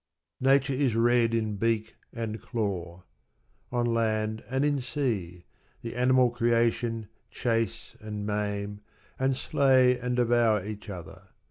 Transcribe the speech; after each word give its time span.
"Nature 0.39 0.73
is 0.73 0.95
red 0.95 1.31
in 1.31 1.57
beak 1.57 1.95
and 2.11 2.41
claw." 2.41 3.03
On 3.71 3.85
land 3.85 4.43
and 4.49 4.65
in 4.65 4.79
sea 4.79 5.45
the 5.83 5.95
animal 5.95 6.31
creation 6.31 7.07
chase 7.29 7.95
and 7.99 8.25
maim, 8.25 8.81
and 9.19 9.37
slay 9.37 9.99
and 9.99 10.15
devour 10.15 10.65
each 10.65 10.89
other. 10.89 11.27